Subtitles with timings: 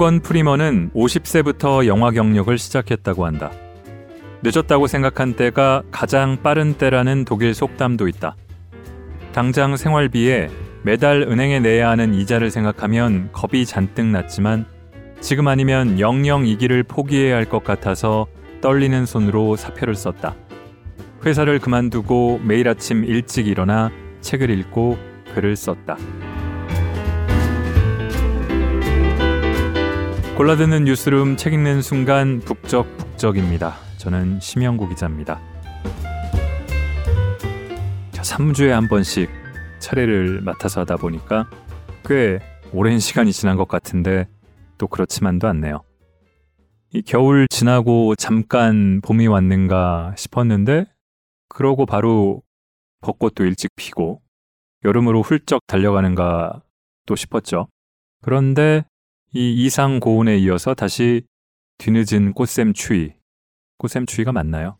[0.00, 3.50] 모건 프리먼은 50세부터 영화 경력을 시작했다고 한다.
[4.42, 8.34] 늦었다고 생각한 때가 가장 빠른 때라는 독일 속담도 있다.
[9.32, 10.48] 당장 생활비에
[10.84, 14.64] 매달 은행에 내야 하는 이자를 생각하면 겁이 잔뜩 났지만
[15.20, 18.26] 지금 아니면 영영 이 길을 포기해야 할 것 같아서
[18.62, 20.34] 떨리는 손으로 사표를 썼다.
[21.26, 23.90] 회사를 그만두고 매일 아침 일찍 일어나
[24.22, 24.96] 책을 읽고
[25.34, 25.98] 글을 썼다.
[30.40, 33.74] 골라드는 뉴스룸 책 읽는 순간 북적북적입니다.
[33.98, 35.38] 저는 심영구 기자입니다.
[38.10, 39.28] 자, 3주에 한 번씩
[39.80, 41.50] 차례를 맡아서 하다 보니까
[42.06, 42.38] 꽤
[42.72, 44.28] 오랜 시간이 지난 것 같은데
[44.78, 45.82] 또 그렇지만도 않네요.
[46.94, 50.86] 이 겨울 지나고 잠깐 봄이 왔는가 싶었는데
[51.50, 52.42] 그러고 바로
[53.02, 54.22] 벚꽃도 일찍 피고
[54.86, 56.62] 여름으로 훌쩍 달려가는가
[57.04, 57.68] 또 싶었죠.
[58.22, 58.84] 그런데
[59.32, 61.22] 이 이상 고온에 이어서 다시
[61.78, 63.14] 뒤늦은 꽃샘 추위,
[63.78, 64.78] 꽃샘 추위가 맞나요?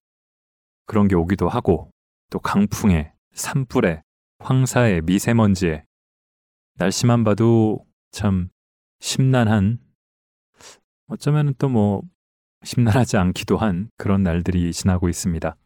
[0.87, 1.91] 그런 게 오기도 하고
[2.31, 4.03] 또 강풍에 산불에
[4.41, 5.85] 황사에 미세먼지에
[6.75, 8.49] 날씨만 봐도 참
[8.99, 9.79] 심란한
[11.07, 12.03] 어쩌면 또 뭐
[12.63, 15.57] 심란하지 않기도 한 그런 날들이 지나고 있습니다.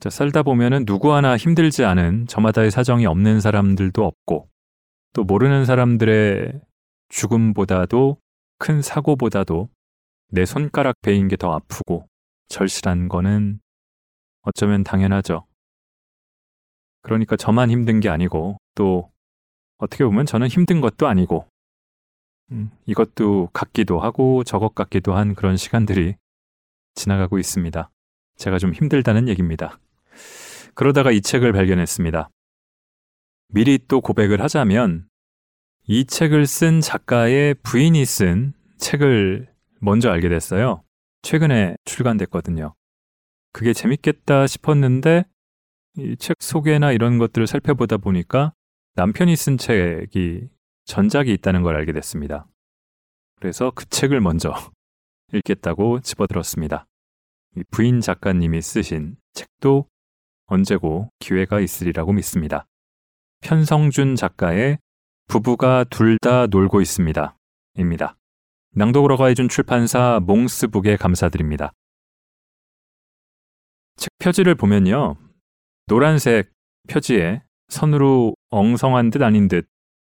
[0.00, 4.48] 자, 살다 보면은 누구 하나 힘들지 않은 저마다의 사정이 없는 사람들도 없고
[5.12, 6.60] 또 모르는 사람들의
[7.08, 8.18] 죽음보다도
[8.58, 9.68] 큰 사고보다도
[10.30, 12.08] 내 손가락 베인 게 더 아프고
[12.48, 13.60] 절실한 거는
[14.42, 15.46] 어쩌면 당연하죠.
[17.02, 19.10] 그러니까 저만 힘든 게 아니고 또
[19.78, 21.46] 어떻게 보면 저는 힘든 것도 아니고
[22.50, 26.16] 음, 이것도 같기도 하고 저것 같기도 한 그런 시간들이
[26.94, 27.90] 지나가고 있습니다.
[28.36, 29.78] 제가 좀 힘들다는 얘기입니다.
[30.74, 32.28] 그러다가 이 책을 발견했습니다.
[33.48, 35.07] 미리 또 고백을 하자면
[35.90, 39.48] 이 책을 쓴 작가의 부인이 쓴 책을
[39.80, 40.84] 먼저 알게 됐어요.
[41.22, 42.74] 최근에 출간됐거든요.
[43.52, 45.24] 그게 재밌겠다 싶었는데
[45.96, 48.52] 이 책 소개나 이런 것들을 살펴보다 보니까
[48.96, 50.48] 남편이 쓴 책이
[50.84, 52.46] 전작이 있다는 걸 알게 됐습니다.
[53.36, 54.52] 그래서 그 책을 먼저
[55.32, 56.86] 읽겠다고 집어들었습니다.
[57.70, 59.88] 부인 작가님이 쓰신 책도
[60.46, 62.66] 언제고 기회가 있으리라고 믿습니다.
[63.40, 64.78] 편성준 작가의
[65.28, 67.36] 부부가 둘 다 놀고 있습니다.
[67.74, 68.16] 입니다.
[68.70, 71.72] 낭독으로 가 해준 출판사 몽스북에 감사드립니다.
[73.96, 75.16] 책 표지를 보면요.
[75.86, 76.50] 노란색
[76.88, 79.68] 표지에 선으로 엉성한 듯 아닌 듯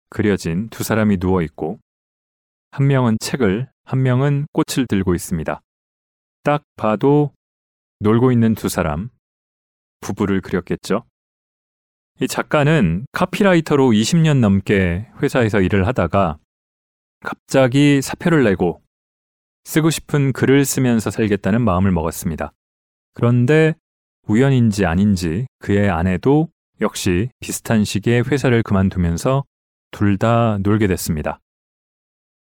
[0.08, 1.78] 그려진 두 사람이 누워 있고
[2.70, 5.60] 한 명은 책을, 한 명은 꽃을 들고 있습니다.
[6.42, 7.32] 딱 봐도
[8.00, 9.10] 놀고 있는 두 사람,
[10.00, 11.04] 부부를 그렸겠죠?
[12.22, 16.38] 이 작가는 카피라이터로 20년 넘게 회사에서 일을 하다가
[17.18, 18.80] 갑자기 사표를 내고
[19.64, 22.52] 쓰고 싶은 글을 쓰면서 살겠다는 마음을 먹었습니다.
[23.14, 23.74] 그런데
[24.28, 26.48] 우연인지 아닌지 그의 아내도
[26.80, 29.42] 역시 비슷한 시기에 회사를 그만두면서
[29.90, 31.40] 둘 다 놀게 됐습니다.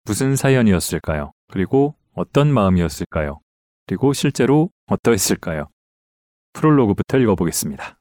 [0.04, 1.32] 무슨 사연이었을까요?
[1.50, 3.40] 그리고 어떤 마음이었을까요?
[3.86, 5.70] 그리고 실제로 어떠했을까요?
[6.52, 7.96] 프롤로그부터 읽어보겠습니다.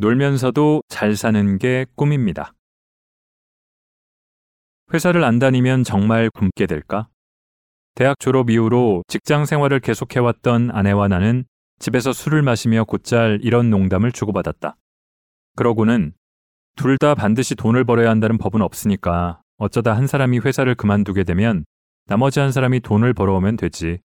[0.00, 2.54] 놀면서도 잘 사는 게 꿈입니다.
[4.94, 7.08] 회사를 안 다니면 정말 굶게 될까?
[7.94, 11.44] 대학 졸업 이후로 직장 생활을 계속해왔던 아내와 나는
[11.80, 14.74] 집에서 술을 마시며 곧잘 이런 농담을 주고받았다.
[15.56, 16.14] 그러고는
[16.76, 21.66] 둘 다 반드시 돈을 벌어야 한다는 법은 없으니까 어쩌다 한 사람이 회사를 그만두게 되면
[22.06, 23.98] 나머지 한 사람이 돈을 벌어오면 되지.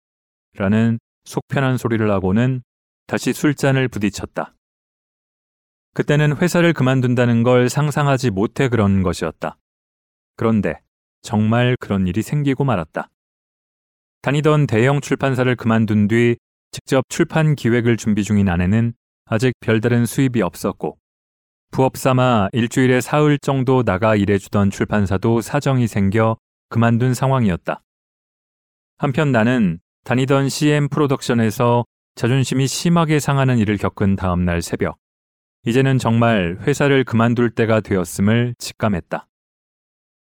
[0.56, 2.64] 라는 속편한 소리를 하고는
[3.06, 4.54] 다시 술잔을 부딪혔다.
[5.94, 9.56] 그때는 회사를 그만둔다는 걸 상상하지 못해 그런 것이었다.
[10.36, 10.80] 그런데
[11.22, 13.08] 정말 그런 일이 생기고 말았다.
[14.22, 16.36] 다니던 대형 출판사를 그만둔 뒤
[16.72, 18.94] 직접 출판 기획을 준비 중인 아내는
[19.26, 20.98] 아직 별다른 수입이 없었고
[21.70, 26.36] 부업 삼아 일주일에 사흘 정도 나가 일해주던 출판사도 사정이 생겨
[26.70, 27.82] 그만둔 상황이었다.
[28.98, 31.84] 한편 나는 다니던 CM 프로덕션에서
[32.16, 34.96] 자존심이 심하게 상하는 일을 겪은 다음날 새벽
[35.66, 39.26] 이제는 정말 회사를 그만둘 때가 되었음을 직감했다.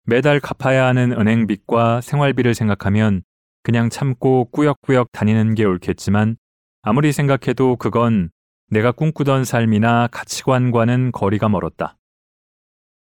[0.05, 3.23] 매달 갚아야 하는 은행빚과 생활비를 생각하면
[3.61, 6.37] 그냥 참고 꾸역꾸역 다니는 게 옳겠지만
[6.83, 8.29] 아무리 생각해도 그건
[8.69, 11.97] 내가 꿈꾸던 삶이나 가치관과는 거리가 멀었다.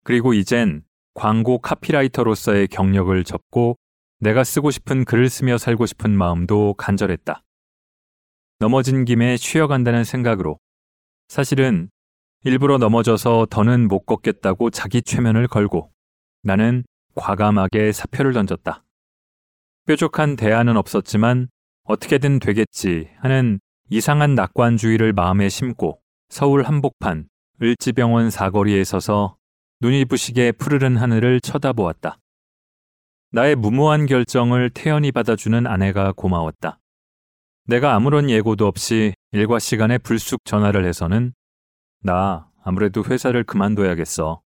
[0.03, 3.77] 그리고 이젠 광고 카피라이터로서의 경력을 접고
[4.21, 7.43] 내가 쓰고 싶은 글을 쓰며 살고 싶은 마음도 간절했다.
[8.61, 10.59] 넘어진 김에 쉬어간다는 생각으로
[11.29, 11.91] 사실은
[12.45, 15.91] 일부러 넘어져서 더는 못 걷겠다고 자기 최면을 걸고
[16.43, 16.85] 나는
[17.15, 18.85] 과감하게 사표를 던졌다.
[19.87, 21.49] 뾰족한 대안은 없었지만
[21.85, 27.29] 어떻게든 되겠지 하는 이상한 낙관주의를 마음에 심고 서울 한복판
[27.63, 29.37] 을지병원 사거리에 서서
[29.81, 32.19] 눈이 부시게 푸르른 하늘을 쳐다보았다.
[33.31, 36.79] 나의 무모한 결정을 태연히 받아주는 아내가 고마웠다.
[37.67, 41.35] 내가 아무런 예고도 없이 일과 시간에 불쑥 전화를 해서는
[42.01, 44.43] 나 아무래도 회사를 그만둬야겠어.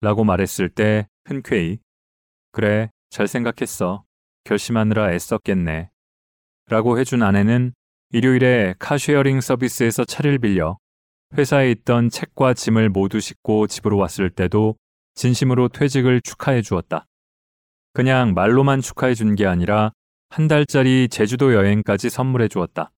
[0.00, 1.78] 라고 말했을 때 흔쾌히
[2.50, 4.04] 그래, 잘 생각했어.
[4.44, 5.90] 결심하느라 애썼겠네.
[6.68, 7.72] 라고 해준 아내는
[8.10, 10.78] 일요일에 카쉐어링 서비스에서 차를 빌려
[11.38, 14.76] 회사에 있던 책과 짐을 모두 싣고 집으로 왔을 때도
[15.14, 17.06] 진심으로 퇴직을 축하해 주었다.
[17.94, 19.92] 그냥 말로만 축하해 준 게 아니라
[20.30, 22.90] 한 달짜리 제주도 여행까지 선물해 주었다.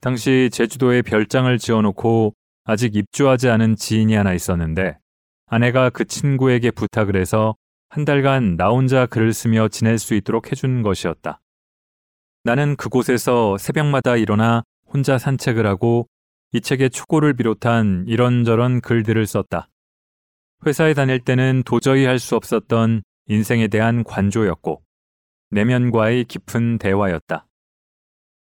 [0.00, 2.34] 당시 제주도에 별장을 지어놓고
[2.64, 4.98] 아직 입주하지 않은 지인이 하나 있었는데
[5.46, 7.56] 아내가 그 친구에게 부탁을 해서
[7.90, 11.40] 한 달간 나 혼자 글을 쓰며 지낼 수 있도록 해준 것이었다.
[12.42, 16.08] 나는 그곳에서 새벽마다 일어나 혼자 산책을 하고
[16.52, 19.68] 이 책의 초고를 비롯한 이런저런 글들을 썼다.
[20.66, 24.82] 회사에 다닐 때는 도저히 할 수 없었던 인생에 대한 관조였고
[25.50, 27.46] 내면과의 깊은 대화였다.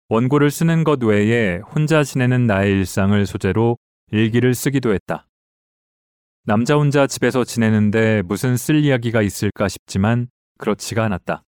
[0.10, 3.78] 원고를 쓰는 것 외에 혼자 지내는 나의 일상을 소재로
[4.12, 5.28] 일기를 쓰기도 했다.
[6.44, 11.44] 남자 혼자 집에서 지내는데 무슨 쓸 이야기가 있을까 싶지만 그렇지가 않았다.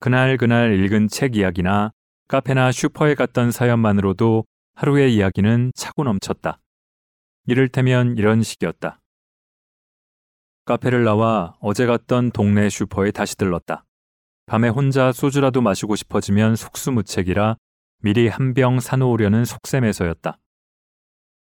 [0.00, 1.92] 그날 그날 읽은 책 이야기나
[2.28, 4.44] 카페나 슈퍼에 갔던 사연만으로도
[4.74, 6.58] 하루의 이야기는 차고 넘쳤다.
[7.46, 9.00] 이를테면 이런 식이었다.
[10.64, 13.84] 카페를 나와 어제 갔던 동네 슈퍼에 다시 들렀다.
[14.46, 17.56] 밤에 혼자 소주라도 마시고 싶어지면 속수무책이라
[17.98, 20.38] 미리 한 병 사놓으려는 속셈에서였다.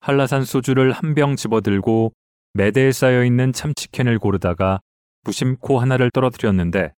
[0.01, 2.13] 한라산 소주를 한 병 집어들고
[2.55, 4.81] 매대에 쌓여 있는 참치캔을 고르다가
[5.25, 6.93] 무심코 하나를 떨어뜨렸는데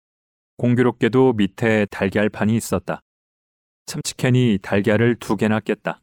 [0.58, 3.02] 공교롭게도 밑에 달걀판이 있었다.
[3.86, 6.02] 참치캔이 달걀을 두 개나 깼다.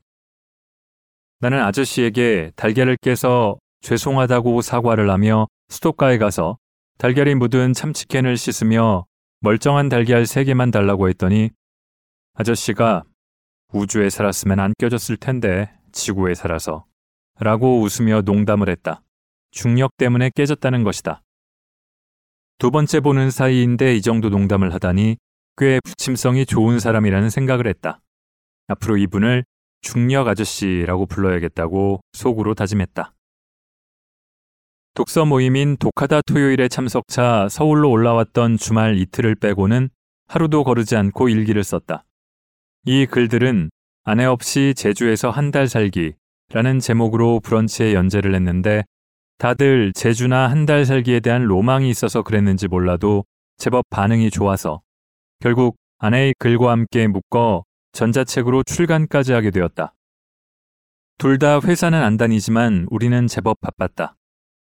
[1.40, 6.56] 나는 아저씨에게 달걀을 깨서 죄송하다고 사과를 하며 수도가에 가서
[6.99, 9.04] 달걀이 묻은 참치캔을 씻으며
[9.40, 11.50] 멀쩡한 달걀 세 개만 달라고 했더니
[12.34, 13.04] 아저씨가
[13.72, 16.84] 우주에 살았으면 안 껴졌을 텐데 지구에 살아서
[17.40, 19.02] 라고 웃으며 농담을 했다.
[19.50, 21.22] 중력 때문에 깨졌다는 것이다.
[22.58, 25.16] 두 번째 보는 사이인데 이 정도 농담을 하다니
[25.56, 28.00] 꽤 부침성이 좋은 사람이라는 생각을 했다.
[28.69, 29.44] 앞으로 이분을
[29.81, 33.14] 중력 아저씨라고 불러야겠다고 속으로 다짐했다.
[34.94, 39.90] 독서 모임인 독하다 토요일에 참석차 서울로 올라왔던 주말 이틀을 빼고는
[40.28, 42.04] 하루도 거르지 않고 일기를 썼다.
[42.87, 43.70] 이 글들은
[44.08, 48.84] 아내 없이 제주에서 한 달 살기라는 제목으로 브런치에 연재를 했는데
[49.38, 53.24] 다들 제주나 한 달 살기에 대한 로망이 있어서 그랬는지 몰라도
[53.58, 54.80] 제법 반응이 좋아서
[55.40, 59.92] 결국 아내의 글과 함께 묶어 전자책으로 출간까지 하게 되었다.
[61.18, 64.16] 둘 다 회사는 안 다니지만 우리는 제법 바빴다.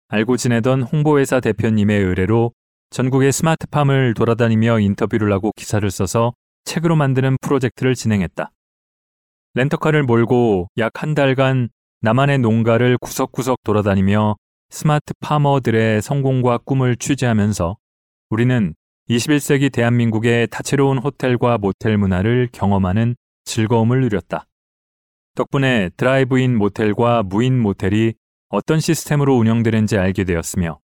[0.10, 2.52] 알고 지내던 홍보회사 대표님의 의뢰로
[2.92, 6.34] 전국의 스마트팜을 돌아다니며 인터뷰를 하고 기사를 써서
[6.66, 8.52] 책으로 만드는 프로젝트를 진행했다.
[9.56, 11.70] 렌터카를 몰고 약 한 달간
[12.02, 14.36] 나만의 농가를 구석구석 돌아다니며
[14.70, 17.78] 스마트 파머들의 성공과 꿈을 취재하면서
[18.30, 18.74] 우리는
[19.10, 24.48] 21세기 대한민국의 다채로운 호텔과 모텔 문화를 경험하는 즐거움을 누렸다.
[25.36, 28.14] 덕분에 드라이브인 모텔과 무인 모텔이
[28.50, 30.80] 어떤 시스템으로 운영되는지 알게 되었으며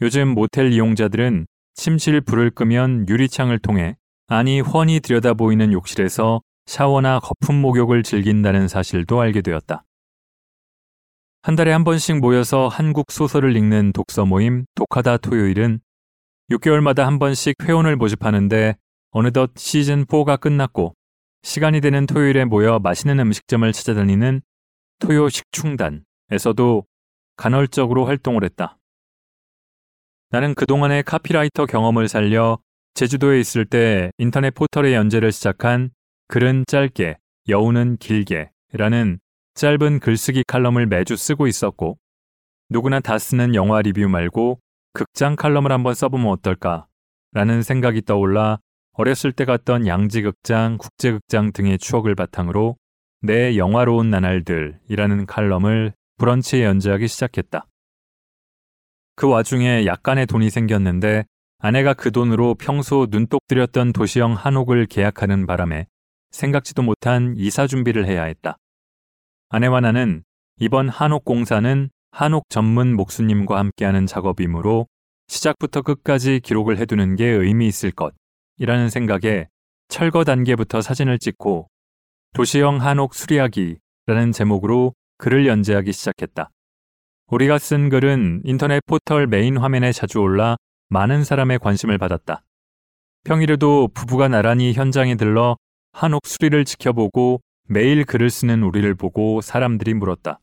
[0.00, 3.96] 요즘 모텔 이용자들은 침실 불을 끄면 유리창을 통해
[4.28, 9.84] 안이 훤히 들여다보이는 욕실에서 샤워나 거품 목욕을 즐긴다는 사실도 알게 되었다.
[11.42, 15.80] 한 달에 한 번씩 모여서 한국 소설을 읽는 독서 모임 독하다 토요일은
[16.50, 18.76] 6개월마다 한 번씩 회원을 모집하는데
[19.10, 20.94] 어느덧 시즌4가 끝났고
[21.42, 24.42] 시간이 되는 토요일에 모여 맛있는 음식점을 찾아다니는
[24.98, 26.84] 토요 식충단에서도
[27.36, 28.78] 간헐적으로 활동을 했다.
[30.30, 32.58] 나는 그동안의 카피라이터 경험을 살려
[32.94, 35.90] 제주도에 있을 때 인터넷 포털의 연재를 시작한
[36.28, 37.18] 글은 짧게,
[37.48, 39.20] 여우는 길게 라는
[39.54, 41.98] 짧은 글쓰기 칼럼을 매주 쓰고 있었고
[42.68, 44.58] 누구나 다 쓰는 영화 리뷰 말고
[44.92, 46.88] 극장 칼럼을 한번 써보면 어떨까
[47.32, 48.58] 라는 생각이 떠올라
[48.94, 52.76] 어렸을 때 갔던 양지극장, 국제극장 등의 추억을 바탕으로
[53.20, 57.66] 내 영화로운 나날들이라는 칼럼을 브런치에 연재하기 시작했다.
[59.14, 61.24] 그 와중에 약간의 돈이 생겼는데
[61.58, 65.86] 아내가 그 돈으로 평소 눈독 들였던 도시형 한옥을 계약하는 바람에
[66.36, 68.58] 생각지도 못한 이사 준비를 해야 했다.
[69.48, 70.22] 아내와 나는
[70.58, 74.86] 이번 한옥 공사는 한옥 전문 목수님과 함께하는 작업이므로
[75.28, 79.48] 시작부터 끝까지 기록을 해두는 게 의미 있을 것이라는 생각에
[79.88, 81.68] 철거 단계부터 사진을 찍고
[82.34, 86.50] 도시형 한옥 수리하기라는 제목으로 글을 연재하기 시작했다.
[87.28, 90.56] 우리가 쓴 글은 인터넷 포털 메인 화면에 자주 올라
[90.90, 92.42] 많은 사람의 관심을 받았다.
[93.24, 95.56] 평일에도 부부가 나란히 현장에 들러
[95.96, 100.38] 한옥 수리를 지켜보고 매일 글을 쓰는 우리를 보고 사람들이 물었다.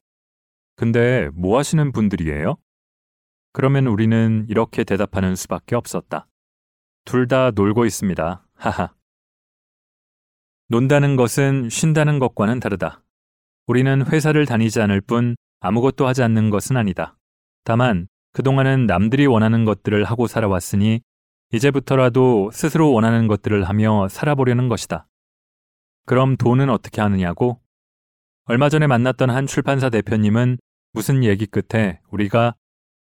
[0.75, 2.55] 근데 뭐 하시는 분들이에요?
[3.51, 6.25] 그러면 우리는 이렇게 대답하는 수밖에 없었다.
[7.05, 8.47] 둘 다 놀고 있습니다.
[8.55, 8.95] 하하.
[10.69, 13.03] 논다는 것은 쉰다는 것과는 다르다.
[13.67, 17.15] 우리는 회사를 다니지 않을 뿐 아무것도 하지 않는 것은 아니다.
[17.63, 21.01] 다만 그동안은 남들이 원하는 것들을 하고 살아왔으니
[21.51, 25.05] 이제부터라도 스스로 원하는 것들을 하며 살아보려는 것이다.
[26.05, 27.61] 그럼 돈은 어떻게 하느냐고?
[28.45, 30.57] 얼마 전에 만났던 한 출판사 대표님은
[30.91, 32.55] 무슨 얘기 끝에 우리가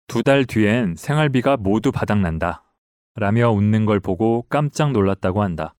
[0.07, 2.63] 두 달 뒤엔 생활비가 모두 바닥난다.
[3.15, 5.73] 라며 웃는 걸 보고 깜짝 놀랐다고 한다.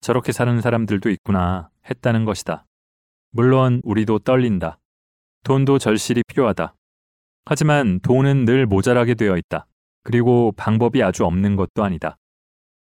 [0.00, 2.66] 저렇게 사는 사람들도 있구나 했다는 것이다.
[3.30, 4.78] 물론 우리도 떨린다.
[5.44, 6.74] 돈도 절실히 필요하다.
[7.44, 9.66] 하지만 돈은 늘 모자라게 되어 있다.
[10.02, 12.18] 그리고 방법이 아주 없는 것도 아니다.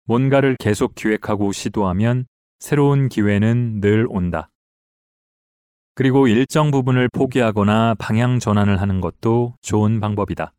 [0.05, 2.27] 뭔가를 계속 기획하고 시도하면
[2.59, 4.51] 새로운 기회는 늘 온다.
[5.95, 10.53] 그리고 일정 부분을 포기하거나 방향 전환을 하는 것도 좋은 방법이다.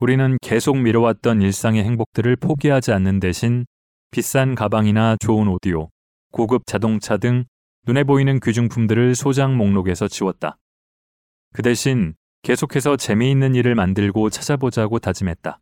[0.00, 3.64] 우리는 계속 미뤄왔던 일상의 행복들을 포기하지 않는 대신
[4.10, 5.90] 비싼 가방이나 좋은 오디오,
[6.30, 7.44] 고급 자동차 등
[7.86, 10.56] 눈에 보이는 귀중품들을 소장 목록에서 지웠다.
[11.52, 15.60] 그 대신 계속해서 재미있는 일을 만들고 찾아보자고 다짐했다.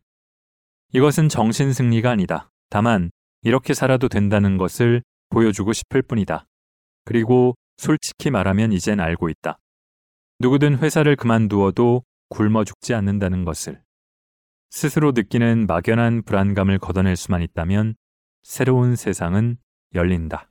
[0.93, 2.49] 이것은 정신 승리가 아니다.
[2.69, 6.47] 다만 이렇게 살아도 된다는 것을 보여주고 싶을 뿐이다.
[7.05, 9.57] 그리고 솔직히 말하면 이젠 알고 있다.
[10.39, 13.81] 누구든 회사를 그만두어도 굶어 죽지 않는다는 것을.
[14.69, 17.95] 스스로 느끼는 막연한 불안감을 걷어낼 수만 있다면
[18.43, 19.57] 새로운 세상은
[19.93, 20.49] 열린다.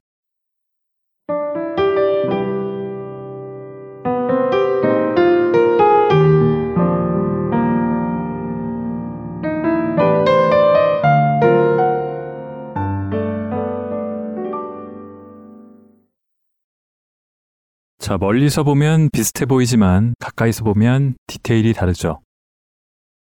[18.12, 22.20] 자, 멀리서 보면 비슷해 보이지만 가까이서 보면 디테일이 다르죠.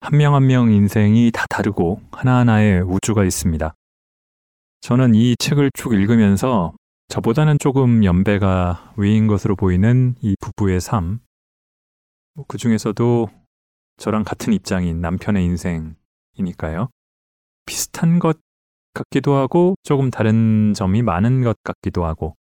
[0.01, 3.75] 한 명 한 명 인생이 다 다르고 하나하나의 우주가 있습니다.
[4.81, 6.73] 저는 이 책을 쭉 읽으면서
[7.07, 11.19] 저보다는 조금 연배가 위인 것으로 보이는 이 부부의 삶,
[12.33, 13.29] 뭐그 중에서도
[13.97, 16.89] 저랑 같은 입장인 남편의 인생이니까요.
[17.67, 18.39] 비슷한 것
[18.95, 22.35] 같기도 하고 조금 다른 점이 많은 것 같기도 하고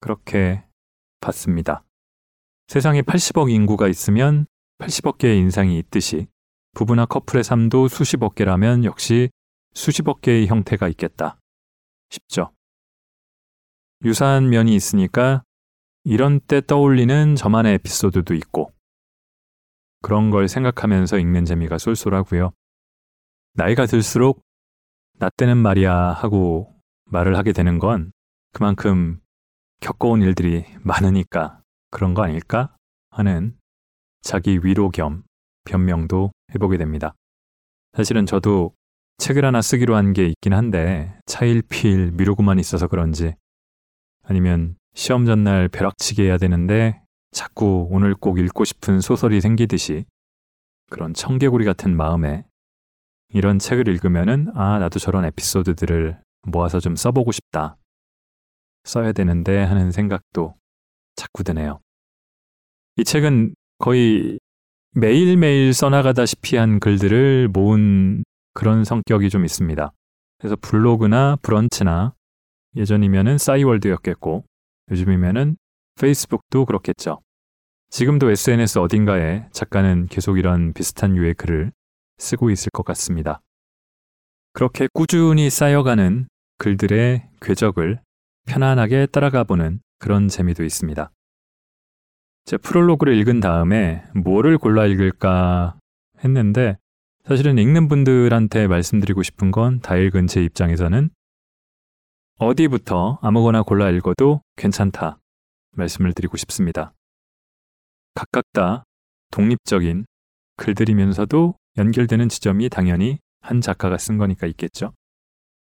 [0.00, 0.64] 그렇게
[1.20, 1.84] 봤습니다.
[2.68, 4.46] 세상에 80억 인구가 있으면
[4.78, 6.26] 80억 개의 인상이 있듯이
[6.74, 9.30] 부부나 커플의 삶도 수십억 개라면 역시
[9.74, 11.40] 수십억 개의 형태가 있겠다.
[12.10, 12.52] 싶죠.
[14.04, 15.42] 유사한 면이 있으니까
[16.04, 18.72] 이런 때 떠올리는 저만의 에피소드도 있고
[20.02, 22.52] 그런 걸 생각하면서 읽는 재미가 쏠쏠하고요.
[23.54, 24.42] 나이가 들수록
[25.18, 26.72] 나 때는 말이야 하고
[27.06, 28.12] 말을 하게 되는 건
[28.52, 29.20] 그만큼
[29.80, 32.74] 겪어온 일들이 많으니까 그런 거 아닐까
[33.10, 33.56] 하는
[34.22, 35.22] 자기 위로 겸
[35.64, 37.14] 변명도 해보게 됩니다.
[37.94, 38.72] 사실은 저도
[39.18, 43.34] 책을 하나 쓰기로 한 게 있긴 한데 차일피일 미루고만 있어서 그런지
[44.22, 50.04] 아니면 시험 전날 벼락치기 해야 되는데 자꾸 오늘 꼭 읽고 싶은 소설이 생기듯이
[50.90, 52.44] 그런 청개구리 같은 마음에
[53.30, 57.76] 이런 책을 읽으면은 아 나도 저런 에피소드들을 모아서 좀 써보고 싶다
[58.88, 60.54] 써야 되는데 하는 생각도
[61.14, 61.80] 자꾸 드네요.
[62.96, 64.38] 이 책은 거의
[64.92, 69.92] 매일매일 써나가다시피 한 글들을 모은 그런 성격이 좀 있습니다.
[70.38, 72.14] 그래서 블로그나 브런치나
[72.76, 74.44] 예전이면은 싸이월드였겠고
[74.90, 75.56] 요즘이면은
[76.00, 77.20] 페이스북도 그렇겠죠.
[77.90, 81.72] 지금도 SNS 어딘가에 작가는 계속 이런 비슷한 유의 글을
[82.18, 83.40] 쓰고 있을 것 같습니다.
[84.52, 86.26] 그렇게 꾸준히 쌓여가는
[86.58, 88.00] 글들의 궤적을
[88.48, 91.10] 편안하게 따라가 보는 그런 재미도 있습니다.
[92.46, 95.78] 제 프롤로그를 읽은 다음에 뭐를 골라 읽을까
[96.24, 96.78] 했는데
[97.24, 101.10] 사실은 읽는 분들한테 말씀드리고 싶은 건 다 읽은 제 입장에서는
[102.38, 105.18] 어디부터 아무거나 골라 읽어도 괜찮다
[105.72, 106.94] 말씀을 드리고 싶습니다.
[108.14, 108.84] 각각 다
[109.30, 110.06] 독립적인
[110.56, 114.94] 글들이면서도 연결되는 지점이 당연히 한 작가가 쓴 거니까 있겠죠.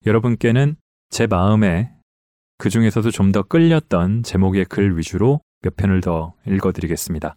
[0.07, 0.77] 여러분께는
[1.11, 1.96] 제 마음에
[2.59, 7.37] 그 중에서도 좀 더 끌렸던 제목의 글 위주로 몇 편을 더 읽어드리겠습니다.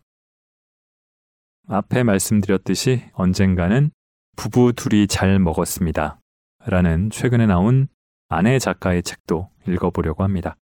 [1.67, 3.91] 앞에 말씀드렸듯이 언젠가는
[4.35, 6.19] 부부 둘이 잘 먹었습니다.
[6.65, 7.87] 라는 최근에 나온
[8.29, 10.55] 아내 작가의 책도 읽어보려고 합니다.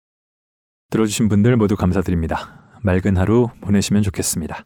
[0.90, 2.80] 들어주신 분들 모두 감사드립니다.
[2.82, 4.66] 맑은 하루 보내시면 좋겠습니다.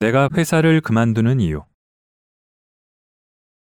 [0.00, 1.64] 내가 회사를 그만두는 이유.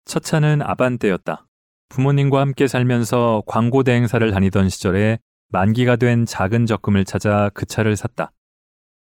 [0.07, 1.47] 첫 차는 아반떼였다.
[1.89, 8.33] 부모님과 함께 살면서 광고 대행사를 다니던 시절에 만기가 된 작은 적금을 찾아 그 차를 샀다.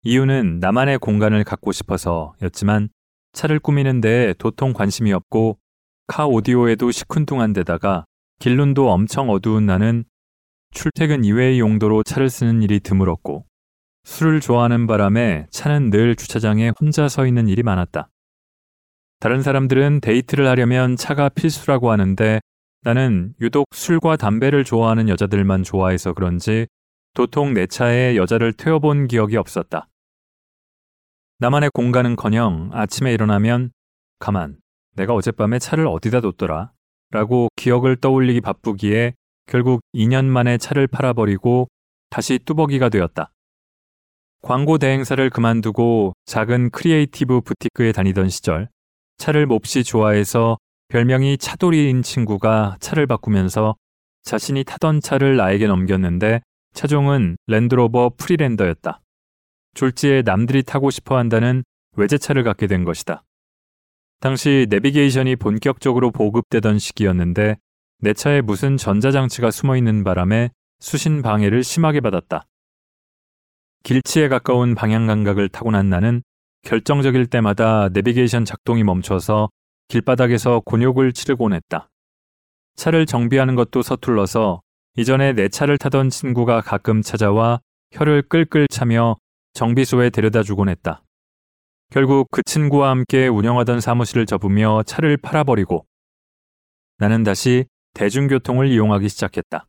[0.01, 2.89] 이유는 나만의 공간을 갖고 싶어서였지만
[3.33, 5.59] 차를 꾸미는데 도통 관심이 없고
[6.07, 8.05] 카 오디오에도 시큰둥한 데다가
[8.39, 10.03] 길눈도 엄청 어두운 나는
[10.71, 13.45] 출퇴근 이외의 용도로 차를 쓰는 일이 드물었고
[14.03, 18.09] 술을 좋아하는 바람에 차는 늘 주차장에 혼자 서 있는 일이 많았다.
[19.19, 22.41] 다른 사람들은 데이트를 하려면 차가 필수라고 하는데
[22.81, 26.67] 나는 유독 술과 담배를 좋아하는 여자들만 좋아해서 그런지
[27.13, 29.87] 도통 내 차에 여자를 태워본 기억이 없었다.
[31.39, 33.71] 나만의 공간은 커녕 아침에 일어나면
[34.19, 34.57] 가만,
[34.95, 36.71] 내가 어젯밤에 차를 어디다 뒀더라?
[37.11, 39.13] 라고 기억을 떠올리기 바쁘기에
[39.45, 41.67] 결국 2년 만에 차를 팔아버리고
[42.09, 43.31] 다시 뚜벅이가 되었다.
[44.43, 48.67] 광고 대행사를 그만두고 작은 creative 부티크에 다니던 시절
[49.17, 50.57] 차를 몹시 좋아해서
[50.89, 53.75] 별명이 차돌이인 친구가 차를 바꾸면서
[54.23, 56.41] 자신이 타던 차를 나에게 넘겼는데
[56.73, 58.99] 차종은 랜드로버 프리랜더였다.
[59.75, 61.63] 졸지에 남들이 타고 싶어 한다는
[61.95, 63.23] 외제차를 갖게 된 것이다.
[64.19, 67.55] 당시 내비게이션이 본격적으로 보급되던 시기였는데
[67.99, 70.49] 내 차에 무슨 전자장치가 숨어 있는 바람에
[70.81, 72.45] 수신 방해를 심하게 받았다.
[73.83, 76.23] 길치에 가까운 방향 감각을 타고난 나는
[76.61, 79.49] 결정적일 때마다 내비게이션 작동이 멈춰서
[79.89, 81.89] 길바닥에서 곤욕을 치르곤 했다.
[82.75, 84.61] 차를 정비하는 것도 서툴러서
[84.95, 87.59] 이전에 내 차를 타던 친구가 가끔 찾아와
[87.91, 89.17] 혀를 끌끌 차며
[89.53, 91.03] 정비소에 데려다 주곤 했다.
[91.91, 95.85] 결국 그 친구와 함께 운영하던 사무실을 접으며 차를 팔아버리고
[96.97, 97.65] 나는 다시
[97.95, 99.67] 대중교통을 이용하기 시작했다.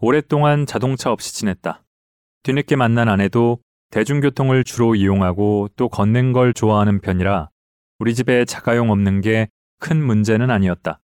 [0.00, 1.84] 오랫동안 자동차 없이 지냈다.
[2.42, 3.58] 뒤늦게 만난 아내도
[3.90, 7.50] 대중교통을 주로 이용하고 또 걷는 걸 좋아하는 편이라
[7.98, 9.48] 우리 집에 자가용 없는 게
[9.82, 11.00] 큰 문제는 아니었다.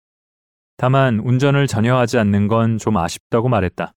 [0.78, 3.92] 다만 운전을 전혀 하지 않는 건 좀 아쉽다고 말했다.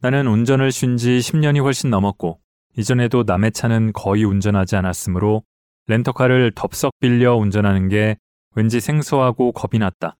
[0.00, 2.40] 나는 운전을 쉰 지 10년이 훨씬 넘었고
[2.78, 5.42] 이전에도 남의 차는 거의 운전하지 않았으므로
[5.86, 8.16] 렌터카를 덥석 빌려 운전하는 게
[8.54, 10.16] 왠지 생소하고 겁이 났다.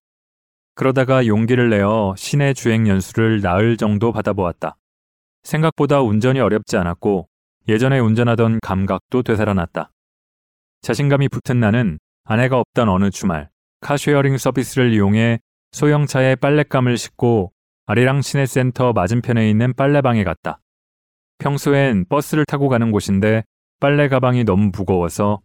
[0.75, 4.77] 그러다가 용기를 내어 시내 주행 연수를 나흘 정도 받아보았다.
[5.47, 7.29] 생각보다 운전이 어렵지 않았고
[7.69, 9.91] 예전에 운전하던 감각도 되살아났다.
[10.81, 15.39] 자신감이 붙은 나는 아내가 없던 어느 주말 카쉐어링 서비스를 이용해
[15.71, 17.53] 소형차에 빨랫감을 싣고
[17.85, 20.59] 아리랑 시네센터 맞은편에 있는 빨래방에 갔다.
[21.37, 23.43] 평소엔 버스를 타고 가는 곳인데
[23.79, 25.39] 빨래 가방이 너무 무거워서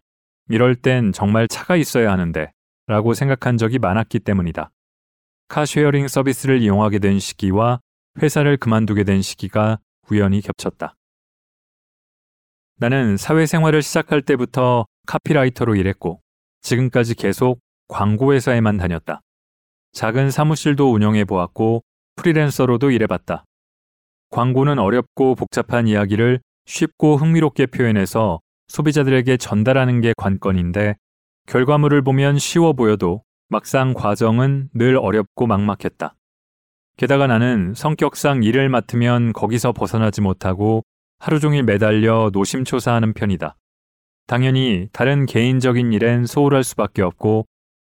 [0.49, 2.51] 이럴 땐 정말 차가 있어야 하는데
[2.87, 4.69] 라고 생각한 적이 많았기 때문이다.
[5.47, 7.79] 카쉐어링 서비스를 이용하게 된 시기와
[8.21, 10.95] 회사를 그만두게 된 시기가 우연히 겹쳤다.
[12.77, 16.21] 나는 사회생활을 시작할 때부터 카피라이터로 일했고
[16.61, 19.21] 지금까지 계속 광고회사에만 다녔다.
[19.93, 21.83] 작은 사무실도 운영해 보았고
[22.15, 23.45] 프리랜서로도 일해봤다.
[24.31, 30.95] 광고는 어렵고 복잡한 이야기를 쉽고 흥미롭게 표현해서 소비자들에게 전달하는 게 관건인데
[31.47, 36.15] 결과물을 보면 쉬워 보여도 막상 과정은 늘 어렵고 막막했다.
[36.97, 40.83] 게다가 나는 성격상 일을 맡으면 거기서 벗어나지 못하고
[41.19, 43.55] 하루 종일 매달려 노심초사하는 편이다.
[44.27, 47.45] 당연히 다른 개인적인 일엔 소홀할 수밖에 없고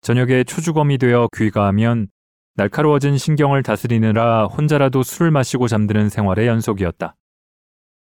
[0.02, 2.08] 저녁에 초주검이 되어 귀가하면
[2.56, 7.16] 날카로워진 신경을 다스리느라 혼자라도 술을 마시고 잠드는 생활의 연속이었다.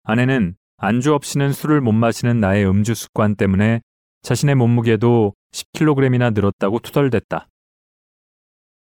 [0.03, 3.81] 아내는 안주 없이는 술을 못 마시는 나의 음주 습관 때문에
[4.21, 7.47] 자신의 몸무게도 10kg이나 늘었다고 투덜댔다.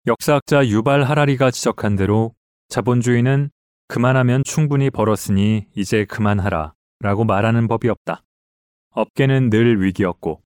[0.06, 2.36] 역사학자 유발 하라리가 지적한 대로
[2.68, 3.50] 자본주의는
[3.88, 8.22] 그만하면 충분히 벌었으니 이제 그만하라 라고 말하는 법이 없다.
[8.90, 10.42] 업계는 늘 위기였고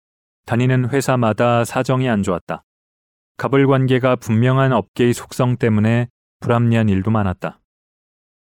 [0.46, 2.64] 다니는 회사마다 사정이 안 좋았다.
[3.38, 6.08] 갑을 관계가 분명한 업계의 속성 때문에
[6.40, 7.60] 불합리한 일도 많았다.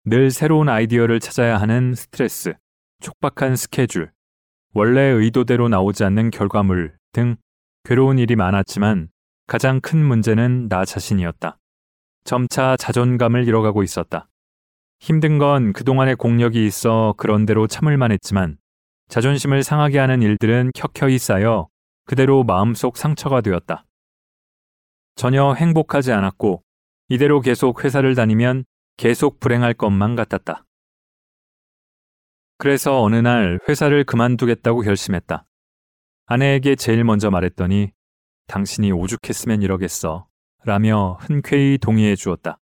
[0.07, 2.55] 늘 새로운 아이디어를 찾아야 하는 스트레스,
[3.01, 4.11] 촉박한 스케줄,
[4.73, 7.37] 원래 의도대로 나오지 않는 결과물 등
[7.85, 9.12] 괴로운 일이 많았지만
[9.47, 11.59] 가장 큰 문제는 나 자신이었다.
[12.25, 14.29] 점차 자존감을 잃어가고 있었다.
[15.01, 18.57] 힘든 건 그동안의 공력이 있어 그런대로 참을만 했지만
[19.09, 21.69] 자존심을 상하게 하는 일들은 켜켜이 쌓여
[22.05, 23.85] 그대로 마음속 상처가 되었다.
[25.17, 26.63] 전혀 행복하지 않았고
[27.09, 28.65] 이대로 계속 회사를 다니면
[28.97, 30.65] 계속 불행할 것만 같았다.
[32.59, 35.45] 그래서 어느 날 회사를 그만두겠다고 결심했다.
[36.27, 37.91] 아내에게 제일 먼저 말했더니
[38.53, 40.27] 당신이 오죽했으면 이러겠어.
[40.65, 42.59] 라며 흔쾌히 동의해 주었다.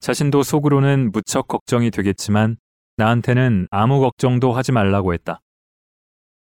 [0.00, 2.56] 자신도 속으로는 무척 걱정이 되겠지만
[2.96, 5.42] 나한테는 아무 걱정도 하지 말라고 했다.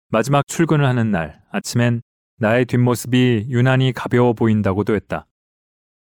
[0.09, 2.03] 마지막 출근을 하는 날 아침엔
[2.37, 5.25] 나의 뒷모습이 유난히 가벼워 보인다고도 했다.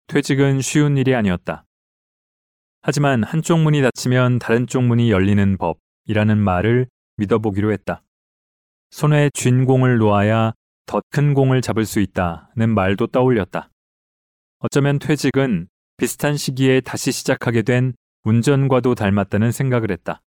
[0.09, 1.65] 퇴직은 쉬운 일이 아니었다.
[2.83, 8.03] 하지만 한쪽 문이 닫히면 다른 쪽 문이 열리는 법이라는 말을 믿어보기로 했다.
[8.91, 10.53] 손에 쥔 공을 놓아야
[10.87, 13.71] 더 큰 공을 잡을 수 있다는 말도 떠올렸다.
[14.59, 17.95] 어쩌면 퇴직은 비슷한 시기에 다시 시작하게 된
[18.25, 20.23] 운전과도 닮았다는 생각을 했다.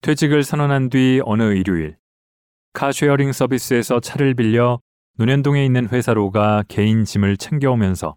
[0.00, 1.96] 퇴직을 선언한 뒤 어느 일요일,
[2.72, 4.80] 카쉐어링 서비스에서 차를 빌려
[5.18, 8.16] 논현동에 있는 회사로 가 개인 짐을 챙겨오면서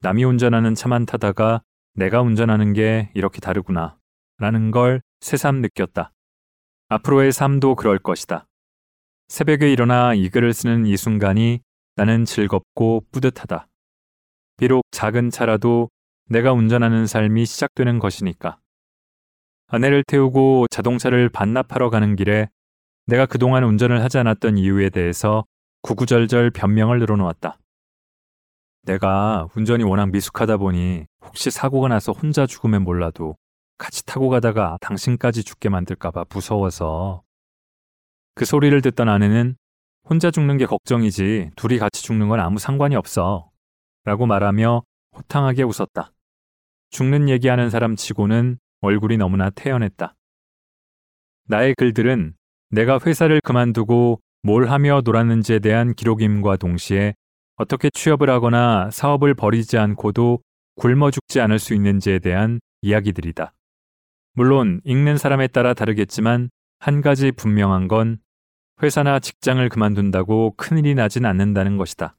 [0.00, 1.62] 남이 운전하는 차만 타다가
[1.94, 3.98] 내가 운전하는 게 이렇게 다르구나
[4.38, 6.12] 라는 걸 새삼 느꼈다.
[6.88, 8.46] 앞으로의 삶도 그럴 것이다.
[9.32, 11.62] 새벽에 일어나 이 글을 쓰는 이 순간이
[11.96, 13.66] 나는 즐겁고 뿌듯하다.
[14.58, 15.88] 비록 작은 차라도
[16.28, 18.58] 내가 운전하는 삶이 시작되는 것이니까.
[19.68, 22.50] 아내를 태우고 자동차를 반납하러 가는 길에
[23.06, 25.46] 내가 그동안 운전을 하지 않았던 이유에 대해서
[25.80, 27.56] 구구절절 변명을 늘어놓았다.
[28.82, 33.38] 내가 운전이 워낙 미숙하다 보니 혹시 사고가 나서 혼자 죽으면 몰라도
[33.78, 37.22] 같이 타고 가다가 당신까지 죽게 만들까봐 무서워서.
[38.34, 39.56] 그 소리를 듣던 아내는
[40.08, 43.50] 혼자 죽는 게 걱정이지 둘이 같이 죽는 건 아무 상관이 없어.
[44.04, 44.82] 라고 말하며
[45.16, 46.12] 호탕하게 웃었다.
[46.90, 50.14] 죽는 얘기하는 사람 치고는 얼굴이 너무나 태연했다.
[51.48, 52.34] 나의 글들은
[52.70, 57.14] 내가 회사를 그만두고 뭘 하며 놀았는지에 대한 기록임과 동시에
[57.56, 60.40] 어떻게 취업을 하거나 사업을 벌이지 않고도
[60.76, 63.52] 굶어 죽지 않을 수 있는지에 대한 이야기들이다.
[64.34, 68.18] 물론 읽는 사람에 따라 다르겠지만 한 가지 분명한 건
[68.82, 72.16] 회사나 직장을 그만둔다고 큰일이 나진 않는다는 것이다.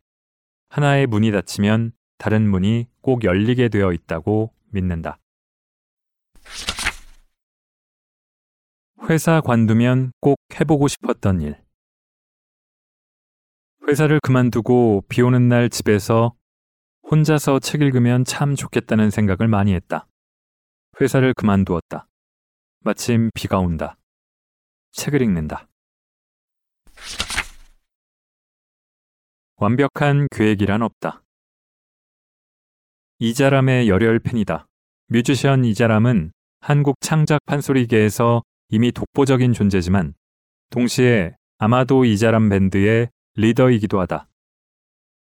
[0.70, 5.20] 하나의 문이 닫히면 다른 문이 꼭 열리게 되어 있다고 믿는다.
[9.10, 11.62] 회사 관두면 꼭 해보고 싶었던 일.
[13.86, 16.34] 회사를 그만두고 비 오는 날 집에서
[17.12, 20.08] 혼자서 책 읽으면 참 좋겠다는 생각을 많이 했다.
[21.02, 22.08] 회사를 그만두었다.
[22.80, 23.98] 마침 비가 온다.
[24.94, 25.68] 책을 읽는다.
[29.58, 31.24] 완벽한 계획이란 없다.
[33.20, 34.68] 이자람의 열혈 팬이다.
[35.08, 40.16] 뮤지션 이자람은 한국 창작 판소리계에서 이미 독보적인 존재지만
[40.72, 44.28] 동시에 아마도 이자람 밴드의 리더이기도 하다.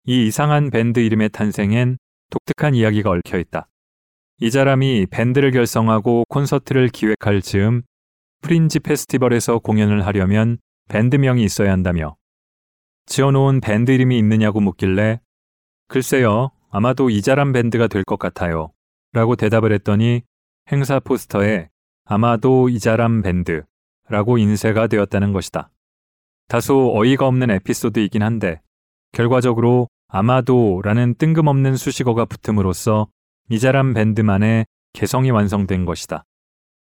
[0.05, 1.97] 이 이상한 밴드 이름의 탄생엔
[2.29, 3.67] 독특한 이야기가 얽혀 있다.
[4.41, 7.81] 이자람이 밴드를 결성하고 콘서트를 기획할 즈음
[8.41, 12.18] 프린지 페스티벌에서 공연을 하려면 밴드명이 있어야 한다며
[13.09, 15.19] 지어놓은 밴드 이름이 있느냐고 묻길래
[15.87, 18.71] 글쎄요, 아마도 이자람 밴드가 될 것 같아요.
[19.13, 20.21] 라고 대답을 했더니
[20.71, 21.69] 행사 포스터에
[22.05, 25.71] 아마도 이자람 밴드라고 인쇄가 되었다는 것이다.
[26.47, 28.61] 다소 어이가 없는 에피소드이긴 한데
[29.11, 33.07] 결과적으로 아마도라는 뜬금없는 수식어가 붙음으로써
[33.49, 36.25] 이자람 밴드만의 개성이 완성된 것이다.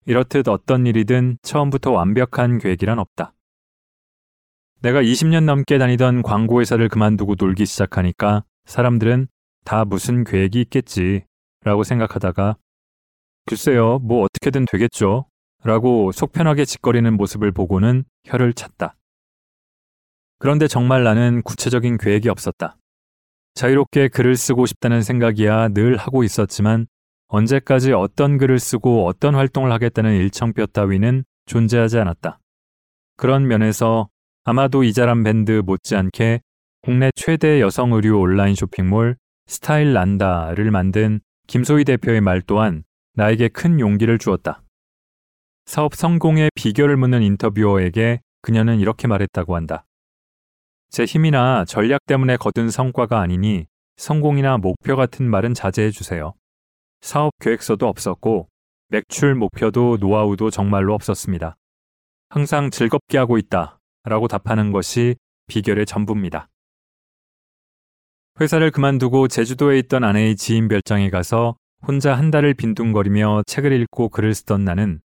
[0.06, 3.34] 이렇듯 어떤 일이든 처음부터 완벽한 계획이란 없다.
[4.80, 9.26] 내가 20년 넘게 다니던 광고회사를 그만두고 놀기 시작하니까 사람들은
[9.64, 11.24] 다 무슨 계획이 있겠지
[11.64, 12.56] 라고 생각하다가
[13.46, 15.26] 글쎄요, 뭐 어떻게든 되겠죠
[15.64, 18.94] 라고 속편하게 짓거리는 모습을 보고는 혀를 찼다.
[20.38, 22.76] 그런데 정말 나는 구체적인 계획이 없었다.
[23.54, 26.86] 자유롭게 글을 쓰고 싶다는 생각이야 늘 하고 있었지만
[27.26, 32.38] 언제까지 어떤 글을 쓰고 어떤 활동을 하겠다는 일정표 따위는 존재하지 않았다.
[33.16, 34.08] 그런 면에서
[34.48, 36.40] 아마도 이자람 밴드 못지않게
[36.80, 42.82] 국내 최대 여성 의류 온라인 쇼핑몰 스타일란다를 만든 김소희 대표의 말 또한
[43.12, 44.62] 나에게 큰 용기를 주었다.
[45.66, 49.84] 사업 성공의 비결을 묻는 인터뷰어에게 그녀는 이렇게 말했다고 한다.
[50.88, 53.66] 제 힘이나 전략 때문에 거둔 성과가 아니니
[53.98, 56.32] 성공이나 목표 같은 말은 자제해 주세요.
[57.02, 58.48] 사업 계획서도 없었고
[58.88, 61.54] 매출 목표도 노하우도 정말로 없었습니다.
[62.30, 63.77] 항상 즐겁게 하고 있다
[64.08, 65.16] 라고 답하는 것이
[65.46, 66.48] 비결의 전부입니다.
[68.40, 74.34] 회사를 그만두고 제주도에 있던 아내의 지인 별장에 가서 혼자 한 달을 빈둥거리며 책을 읽고 글을
[74.34, 75.00] 쓰던 나는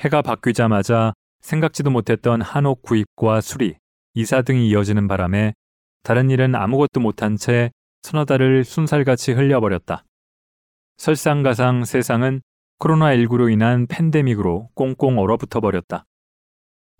[0.00, 3.76] 해가 바뀌자마자 생각지도 못했던 한옥 구입과 수리,
[4.14, 5.54] 이사 등이 이어지는 바람에
[6.02, 7.70] 다른 일은 아무것도 못한 채
[8.02, 10.04] 서너 달을 순살같이 흘려버렸다.
[10.96, 12.42] 설상가상 세상은
[12.80, 16.04] 코로나19로 인한 팬데믹으로 꽁꽁 얼어붙어 버렸다.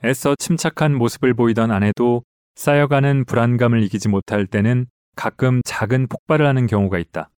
[0.05, 2.25] 애써 침착한 모습을 보이던 아내도
[2.57, 7.31] 쌓여가는 불안감을 이기지 못할 때는 가끔 작은 폭발을 하는 경우가 있다.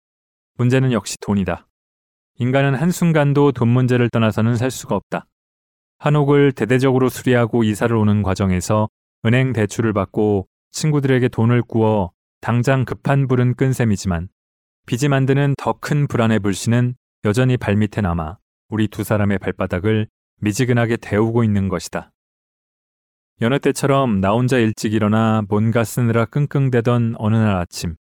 [0.59, 1.67] 문제는 역시 돈이다.
[2.39, 5.27] 인간은 한순간도 돈 문제를 떠나서는 살 수가 없다.
[5.99, 8.89] 한옥을 대대적으로 수리하고 이사를 오는 과정에서
[9.25, 14.29] 은행 대출을 받고 친구들에게 돈을 구워 당장 급한 불은 끈 셈이지만
[14.87, 16.95] 빚이 만드는 더 큰 불안의 불씨는
[17.25, 20.09] 여전히 발밑에 남아 우리 두 사람의 발바닥을
[20.41, 22.13] 미지근하게 데우고 있는 것이다.
[23.41, 27.97] 여느 때처럼 나 혼자 일찍 일어나 뭔가 쓰느라 끙끙대던 어느 날 아침,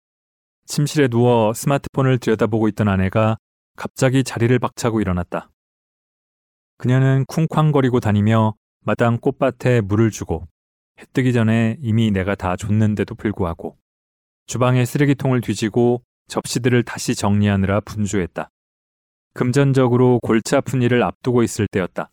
[0.67, 3.37] 침실에 누워 스마트폰을 들여다보고 있던 아내가
[3.77, 5.51] 갑자기 자리를 박차고 일어났다.
[6.79, 10.47] 그녀는 쿵쾅거리고 다니며 마당 꽃밭에 물을 주고
[10.99, 13.77] 해 뜨기 전에 이미 내가 다 줬는데도 불구하고
[14.47, 18.49] 주방에 쓰레기통을 뒤지고 접시들을 다시 정리하느라 분주했다.
[19.35, 22.11] 금전적으로 골치 아픈 일을 앞두고 있을 때였다.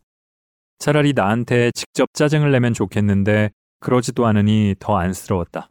[0.83, 5.69] 차라리 나한테 직접 짜증을 내면 좋겠는데 그러지도 않으니 더 안쓰러웠다.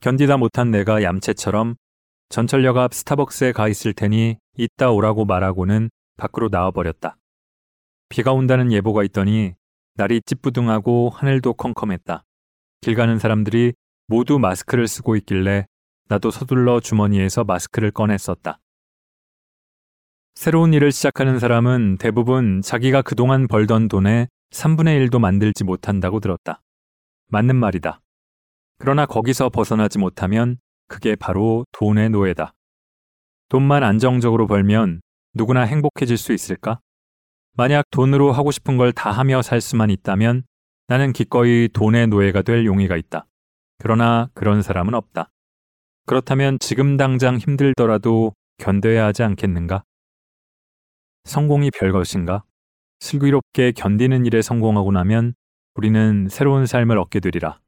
[0.00, 1.74] 견디다 못한 내가 얌체처럼
[2.30, 7.18] 전철역 앞 스타벅스에 가 있을 테니 이따 오라고 말하고는 밖으로 나와버렸다.
[8.08, 9.52] 비가 온다는 예보가 있더니
[9.96, 12.24] 날이 찌뿌둥하고 하늘도 컴컴했다.
[12.80, 13.74] 길 가는 사람들이
[14.06, 15.66] 모두 마스크를 쓰고 있길래
[16.08, 18.60] 나도 서둘러 주머니에서 마스크를 꺼냈었다.
[20.40, 26.62] 새로운 일을 시작하는 사람은 대부분 자기가 그동안 벌던 돈의 3분의 1도 만들지 못한다고 들었다.
[27.26, 28.00] 맞는 말이다.
[28.78, 32.54] 그러나 거기서 벗어나지 못하면 그게 바로 돈의 노예다.
[33.48, 35.00] 돈만 안정적으로 벌면
[35.34, 36.78] 누구나 행복해질 수 있을까?
[37.56, 40.44] 만약 돈으로 하고 싶은 걸 다 하며 살 수만 있다면
[40.86, 43.26] 나는 기꺼이 돈의 노예가 될 용의가 있다.
[43.78, 45.32] 그러나 그런 사람은 없다.
[46.06, 49.82] 그렇다면 지금 당장 힘들더라도 견뎌야 하지 않겠는가?
[51.28, 52.42] 성공이 별것인가?
[53.00, 55.34] 슬기롭게 견디는 일에 성공하고 나면
[55.74, 57.60] 우리는 새로운 삶을 얻게 되리라.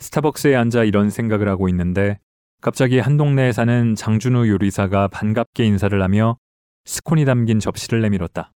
[0.00, 2.20] 스타벅스에 앉아 이런 생각을 하고 있는데
[2.60, 6.36] 갑자기 한 동네에 사는 장준우 요리사가 반갑게 인사를 하며
[6.84, 8.52] 스콘이 담긴 접시를 내밀었다.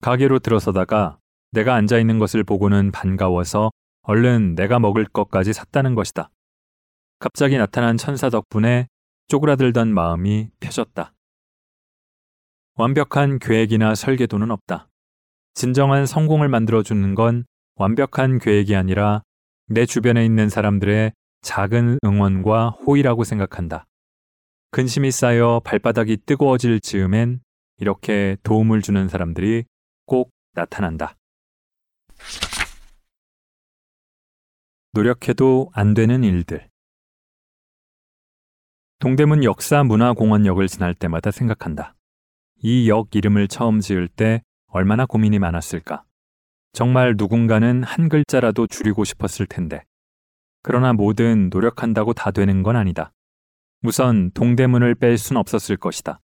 [0.00, 1.18] 가게로 들어서다가
[1.52, 3.70] 내가 앉아 있는 것을 보고는 반가워서
[4.04, 6.30] 얼른 내가 먹을 것까지 샀다는 것이다.
[7.18, 8.88] 갑자기 나타난 천사 덕분에
[9.28, 11.12] 쪼그라들던 마음이 펴졌다.
[12.74, 14.88] 완벽한 계획이나 설계도는 없다.
[15.54, 19.22] 진정한 성공을 만들어주는 건 완벽한 계획이 아니라
[19.66, 23.86] 내 주변에 있는 사람들의 작은 응원과 호의라고 생각한다.
[24.70, 27.40] 근심이 쌓여 발바닥이 뜨거워질 즈음엔
[27.78, 29.64] 이렇게 도움을 주는 사람들이
[30.06, 31.16] 꼭 나타난다.
[34.92, 36.68] 노력해도 안 되는 일들.
[38.98, 41.94] 동대문 역사문화공원역을 지날 때마다 생각한다.
[42.62, 46.04] 이 역 이름을 처음 지을 때 얼마나 고민이 많았을까.
[46.72, 49.84] 정말 누군가는 한 글자라도 줄이고 싶었을 텐데.
[50.62, 53.12] 그러나 뭐든 노력한다고 다 되는 건 아니다.
[53.82, 56.20] 우선 동대문을 뺄 순 없었을 것이다.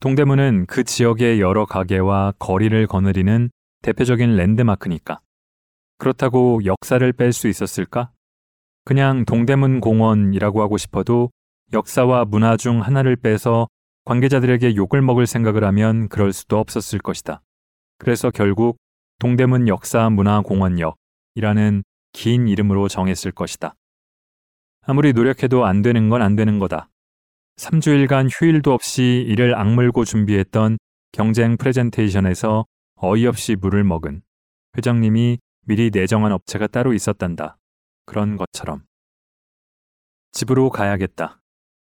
[0.00, 3.50] 동대문은 그 지역의 여러 가게와 거리를 거느리는
[3.82, 5.20] 대표적인 랜드마크니까.
[5.98, 8.10] 그렇다고 역사를 뺄 수 있었을까?
[8.84, 11.30] 그냥 동대문 공원이라고 하고 싶어도
[11.72, 13.68] 역사와 문화 중 하나를 빼서
[14.04, 17.42] 관계자들에게 욕을 먹을 생각을 하면 그럴 수도 없었을 것이다.
[17.98, 18.78] 그래서 결국
[19.20, 23.74] 동대문 역사문화공원역이라는 긴 이름으로 정했을 것이다.
[24.82, 26.88] 아무리 노력해도 안 되는 건 안 되는 거다.
[27.56, 30.78] 3주일간 휴일도 없이 이를 악물고 준비했던
[31.12, 34.22] 경쟁 프레젠테이션에서 어이없이 물을 먹은
[34.76, 37.58] 회장님이 미리 내정한 업체가 따로 있었단다.
[38.06, 38.82] 그런 것처럼.
[40.32, 41.40] 집으로 가야겠다.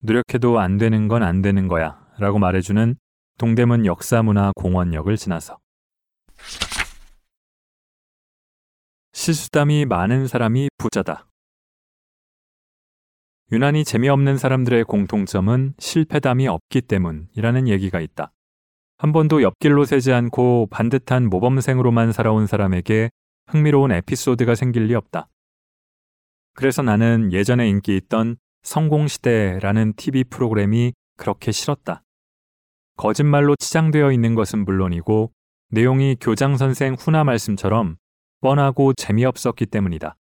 [0.02, 2.01] 노력해도 안 되는 건 안 되는 거야.
[2.22, 2.96] 라고 말해주는
[3.40, 5.58] 동대문 역사문화공원역을 지나서.
[9.12, 11.28] 실수담이 많은 사람이 부자다.
[13.52, 18.32] 유난히 재미없는 사람들의 공통점은 실패담이 없기 때문이라는 얘기가 있다.
[19.00, 23.10] 한 번도 옆길로 새지 않고 반듯한 모범생으로만 살아온 사람에게
[23.48, 25.28] 흥미로운 에피소드가 생길 리 없다.
[26.54, 32.04] 그래서 나는 예전에 인기 있던 성공시대라는 TV 프로그램이 그렇게 싫었다.
[33.02, 35.32] 거짓말로 치장되어 있는 것은 물론이고
[35.72, 37.96] 내용이 교장 선생 훈화 말씀처럼
[38.42, 40.18] 뻔하고 재미없었기 때문이다.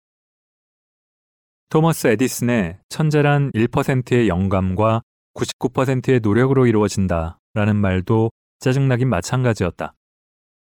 [1.68, 5.02] 토머스 에디슨의 천재란 1%의 영감과
[5.34, 9.94] 99%의 노력으로 이루어진다 라는 말도 짜증나긴 마찬가지였다.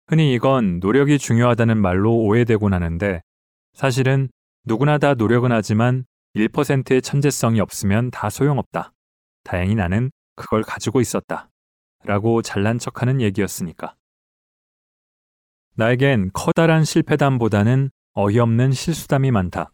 [0.06, 3.22] 흔히 이건 노력이 중요하다는 말로 오해되곤 하는데
[3.72, 4.28] 사실은
[4.66, 6.04] 누구나 다 노력은 하지만
[6.36, 8.92] 1%의 천재성이 없으면 다 소용없다.
[9.42, 11.48] 다행히 나는 그걸 가지고 있었다.
[12.04, 13.96] 라고 잘난 척하는 얘기였으니까.
[15.76, 19.72] 나에겐 커다란 실패담보다는 어이없는 실수담이 많다.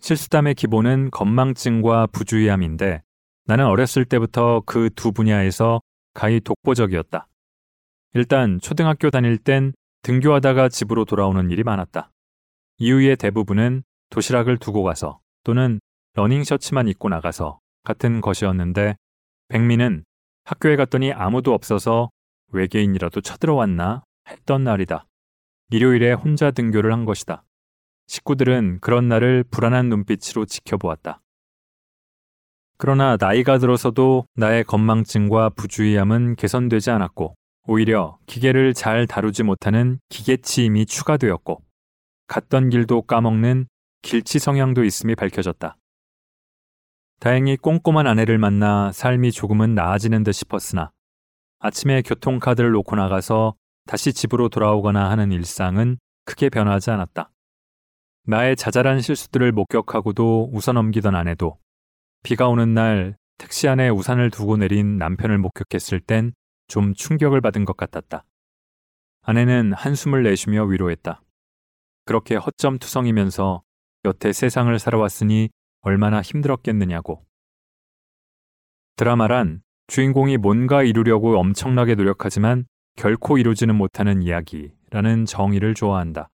[0.00, 3.02] 실수담의 기본은 건망증과 부주의함인데
[3.46, 5.80] 나는 어렸을 때부터 그 두 분야에서
[6.14, 7.26] 가히 독보적이었다.
[8.14, 12.10] 일단 초등학교 다닐 땐 등교하다가 집으로 돌아오는 일이 많았다.
[12.78, 15.80] 이유의 대부분은 도시락을 두고 가서 또는
[16.14, 18.96] 러닝 셔츠만 입고 나가서 같은 것이었는데
[19.48, 20.04] 백미는
[20.44, 22.10] 학교에 갔더니 아무도 없어서
[22.52, 25.06] 외계인이라도 쳐들어왔나 했던 날이다.
[25.70, 27.44] 일요일에 혼자 등교를 한 것이다.
[28.08, 31.20] 식구들은 그런 날을 불안한 눈빛으로 지켜보았다.
[32.76, 37.34] 그러나 나이가 들어서도 나의 건망증과 부주의함은 개선되지 않았고
[37.68, 41.62] 오히려 기계를 잘 다루지 못하는 기계치임이 추가되었고
[42.26, 43.66] 갔던 길도 까먹는
[44.02, 45.76] 길치 성향도 있음이 밝혀졌다.
[47.20, 50.90] 다행히 꼼꼼한 아내를 만나 삶이 조금은 나아지는 듯 싶었으나
[51.58, 53.54] 아침에 교통카드를 놓고 나가서
[53.86, 57.30] 다시 집으로 돌아오거나 하는 일상은 크게 변하지 않았다.
[58.24, 61.58] 나의 자잘한 실수들을 목격하고도 웃어넘기던 아내도
[62.22, 66.32] 비가 오는 날 택시 안에 우산을 두고 내린 남편을 목격했을 땐
[66.68, 68.24] 좀 충격을 받은 것 같았다.
[69.22, 71.20] 아내는 한숨을 내쉬며 위로했다.
[72.06, 73.62] 그렇게 허점투성이면서
[74.06, 75.50] 여태 세상을 살아왔으니
[75.80, 77.24] 얼마나 힘들었겠느냐고.
[78.96, 82.66] 드라마란 주인공이 뭔가 이루려고 엄청나게 노력하지만
[82.96, 86.30] 결코 이루지는 못하는 이야기라는 정의를 좋아한다.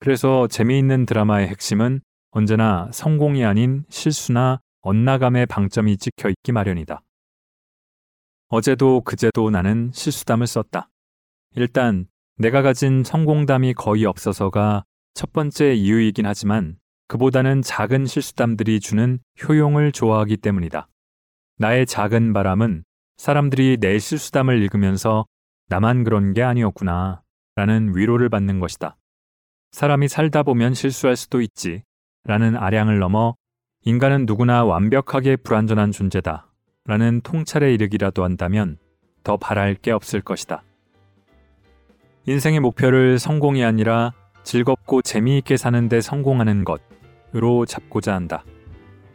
[0.00, 7.02] 그래서 재미있는 드라마의 핵심은 언제나 성공이 아닌 실수나 엇나감의 방점이 찍혀 있기 마련이다.
[8.48, 10.88] 어제도 그제도 나는 실수담을 썼다.
[11.54, 12.06] 일단
[12.36, 16.78] 내가 가진 성공담이 거의 없어서가 첫 번째 이유이긴 하지만
[17.12, 20.88] 그보다는 작은 실수담들이 주는 효용을 좋아하기 때문이다.
[21.58, 22.84] 나의 작은 바람은
[23.18, 25.26] 사람들이 내 실수담을 읽으면서
[25.68, 27.20] 나만 그런 게 아니었구나
[27.54, 28.96] 라는 위로를 받는 것이다.
[29.72, 31.82] 사람이 살다 보면 실수할 수도 있지
[32.24, 33.34] 라는 아량을 넘어
[33.84, 36.50] 인간은 누구나 완벽하게 불완전한 존재다
[36.86, 38.78] 라는 통찰에 이르기라도 한다면
[39.22, 40.62] 더 바랄 게 없을 것이다.
[42.24, 46.80] 인생의 목표를 성공이 아니라 즐겁고 재미있게 사는데 성공하는 것
[47.34, 48.44] 으로 잡고자 한다.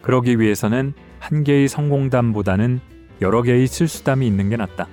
[0.01, 2.79] 그러기 위해서는 한 개의 성공담보다는
[3.21, 4.87] 여러 개의 실수담이 있는 게 낫다.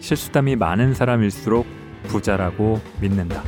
[0.00, 1.66] 실수담이 많은 사람일수록
[2.08, 3.42] 부자라고 믿는다.